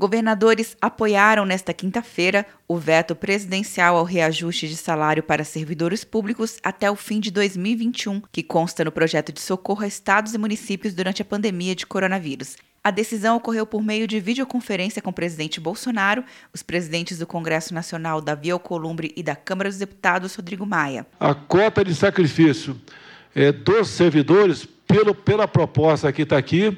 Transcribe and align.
Governadores 0.00 0.78
apoiaram 0.80 1.44
nesta 1.44 1.74
quinta-feira 1.74 2.46
o 2.66 2.78
veto 2.78 3.14
presidencial 3.14 3.98
ao 3.98 4.04
reajuste 4.04 4.66
de 4.66 4.74
salário 4.74 5.22
para 5.22 5.44
servidores 5.44 6.04
públicos 6.04 6.56
até 6.64 6.90
o 6.90 6.96
fim 6.96 7.20
de 7.20 7.30
2021, 7.30 8.22
que 8.32 8.42
consta 8.42 8.82
no 8.82 8.90
projeto 8.90 9.30
de 9.30 9.42
socorro 9.42 9.84
a 9.84 9.86
estados 9.86 10.32
e 10.32 10.38
municípios 10.38 10.94
durante 10.94 11.20
a 11.20 11.24
pandemia 11.26 11.74
de 11.74 11.86
coronavírus. 11.86 12.56
A 12.82 12.90
decisão 12.90 13.36
ocorreu 13.36 13.66
por 13.66 13.82
meio 13.82 14.06
de 14.06 14.18
videoconferência 14.20 15.02
com 15.02 15.10
o 15.10 15.12
presidente 15.12 15.60
Bolsonaro, 15.60 16.24
os 16.50 16.62
presidentes 16.62 17.18
do 17.18 17.26
Congresso 17.26 17.74
Nacional 17.74 18.22
Davi 18.22 18.50
Alcolumbre 18.50 19.12
e 19.14 19.22
da 19.22 19.36
Câmara 19.36 19.68
dos 19.68 19.78
Deputados 19.78 20.34
Rodrigo 20.34 20.64
Maia. 20.64 21.06
A 21.20 21.34
cota 21.34 21.84
de 21.84 21.94
sacrifício 21.94 22.80
é, 23.34 23.52
dos 23.52 23.88
servidores, 23.88 24.64
pelo, 24.64 25.14
pela 25.14 25.46
proposta 25.46 26.10
que 26.10 26.22
está 26.22 26.38
aqui, 26.38 26.74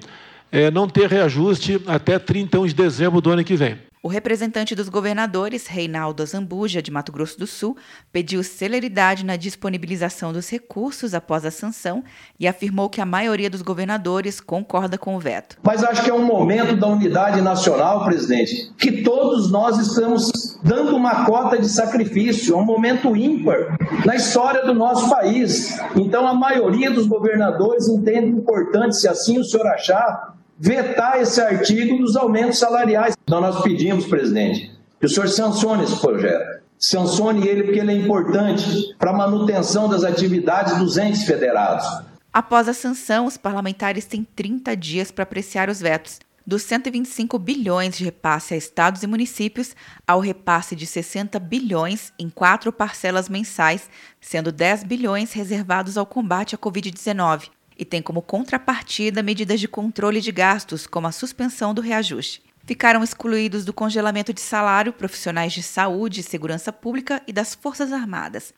é, 0.53 0.71
não 0.71 0.87
ter 0.87 1.09
reajuste 1.09 1.83
até 1.87 2.19
31 2.19 2.67
de 2.67 2.75
dezembro 2.75 3.23
do 3.23 3.31
ano 3.31 3.43
que 3.43 3.57
vem. 3.57 3.79
O 4.05 4.09
representante 4.09 4.75
dos 4.75 4.89
governadores, 4.89 5.69
Reinaldo 5.69 6.27
Zambuja, 6.27 6.83
de 6.83 6.91
Mato 6.91 7.13
Grosso 7.13 7.39
do 7.39 7.47
Sul, 7.47 7.77
pediu 8.13 8.43
celeridade 8.43 9.25
na 9.25 9.37
disponibilização 9.37 10.33
dos 10.33 10.51
recursos 10.51 11.15
após 11.15 11.45
a 11.45 11.53
sanção 11.53 12.03
e 12.39 12.49
afirmou 12.49 12.91
que 12.91 13.01
a 13.01 13.07
maioria 13.07 13.49
dos 13.49 13.63
governadores 13.63 14.41
concorda 14.41 14.99
com 14.99 15.15
o 15.15 15.21
veto. 15.21 15.57
Mas 15.63 15.85
acho 15.85 16.03
que 16.03 16.11
é 16.11 16.15
um 16.15 16.27
momento 16.27 16.75
da 16.77 16.89
unidade 16.89 17.41
nacional, 17.41 18.05
presidente, 18.05 18.73
que 18.77 19.03
todos 19.03 19.53
nós 19.53 19.79
estamos 19.79 20.59
dando 20.65 20.97
uma 20.97 21.25
cota 21.25 21.57
de 21.57 21.69
sacrifício, 21.69 22.55
é 22.55 22.59
um 22.59 22.65
momento 22.65 23.17
ímpar 23.17 23.79
na 24.05 24.17
história 24.17 24.67
do 24.67 24.75
nosso 24.75 25.09
país. 25.09 25.79
Então, 25.95 26.27
a 26.27 26.35
maioria 26.35 26.91
dos 26.91 27.07
governadores 27.07 27.89
entende 27.89 28.31
importante, 28.31 28.97
se 28.97 29.07
assim 29.07 29.39
o 29.39 29.45
senhor 29.45 29.69
achar, 29.69 30.42
vetar 30.63 31.21
esse 31.21 31.41
artigo 31.41 31.99
dos 31.99 32.15
aumentos 32.15 32.61
salariais. 32.61 33.17
Então 33.25 33.41
nós 33.41 33.61
pedimos, 33.63 34.07
presidente, 34.07 34.71
que 35.01 35.07
o 35.07 35.09
senhor 35.09 35.29
sancione 35.29 35.83
esse 35.83 35.97
projeto. 35.97 36.63
Sancione 36.79 37.49
ele 37.49 37.65
porque 37.65 37.81
ele 37.81 37.91
é 37.91 37.97
importante 37.97 38.95
para 38.97 39.11
a 39.11 39.17
manutenção 39.17 39.89
das 39.89 40.05
atividades 40.05 40.79
dos 40.79 40.97
entes 40.97 41.25
federados. 41.25 41.85
Após 42.33 42.69
a 42.69 42.73
sanção, 42.73 43.27
os 43.27 43.37
parlamentares 43.37 44.05
têm 44.07 44.25
30 44.37 44.77
dias 44.77 45.11
para 45.11 45.25
apreciar 45.25 45.69
os 45.69 45.81
vetos. 45.81 46.21
Dos 46.47 46.63
125 46.63 47.39
bilhões 47.41 47.97
de 47.97 48.05
repasse 48.05 48.55
a 48.55 48.57
estados 48.57 49.03
e 49.03 49.07
municípios 49.07 49.75
ao 50.07 50.21
repasse 50.21 50.77
de 50.77 50.87
60 50.87 51.39
bilhões 51.41 52.13
em 52.19 52.29
quatro 52.29 52.73
parcelas 52.73 53.29
mensais, 53.29 53.89
sendo 54.21 54.53
10 54.53 54.85
bilhões 54.85 55.33
reservados 55.33 55.97
ao 55.99 56.07
combate 56.07 56.55
à 56.55 56.59
Covid-19 56.59 57.51
e 57.79 57.85
tem 57.85 58.03
como 58.03 58.23
contrapartida 58.23 59.23
medidas 59.23 59.61
de 59.61 59.69
controle 59.69 60.21
de 60.21 60.33
gastos, 60.33 60.87
como 60.87 61.07
a 61.07 61.13
suspensão 61.13 61.73
do 61.73 61.81
reajuste. 61.81 62.43
Ficaram 62.65 63.03
excluídos 63.03 63.65
do 63.65 63.73
congelamento 63.73 64.33
de 64.33 64.41
salário 64.41 64.93
profissionais 64.93 65.53
de 65.53 65.63
saúde 65.63 66.23
segurança 66.23 66.73
pública 66.73 67.21
e 67.27 67.33
das 67.33 67.55
Forças 67.55 67.93
Armadas. 67.93 68.55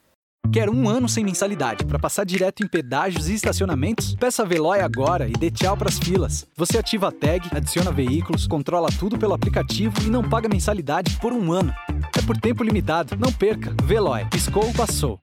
Quer 0.52 0.68
um 0.68 0.88
ano 0.88 1.08
sem 1.08 1.24
mensalidade 1.24 1.84
para 1.84 1.98
passar 1.98 2.24
direto 2.24 2.62
em 2.62 2.68
pedágios 2.68 3.28
e 3.28 3.34
estacionamentos? 3.34 4.14
Peça 4.14 4.42
a 4.42 4.46
Veloy 4.46 4.80
agora 4.80 5.26
e 5.26 5.32
dê 5.32 5.50
tchau 5.50 5.76
para 5.76 5.88
as 5.88 5.98
filas. 5.98 6.46
Você 6.54 6.78
ativa 6.78 7.08
a 7.08 7.12
tag, 7.12 7.48
adiciona 7.50 7.90
veículos, 7.90 8.46
controla 8.46 8.88
tudo 8.98 9.18
pelo 9.18 9.32
aplicativo 9.32 9.94
e 10.02 10.10
não 10.10 10.22
paga 10.22 10.48
mensalidade 10.48 11.16
por 11.18 11.32
um 11.32 11.50
ano. 11.50 11.74
É 12.16 12.22
por 12.22 12.36
tempo 12.36 12.62
limitado. 12.62 13.16
Não 13.16 13.32
perca. 13.32 13.74
Veloy. 13.84 14.26
Piscou, 14.26 14.72
passou. 14.74 15.18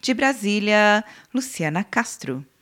De 0.00 0.14
Brasília, 0.14 1.04
Luciana 1.34 1.84
Castro. 1.84 2.46